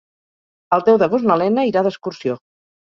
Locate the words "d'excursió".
1.91-2.45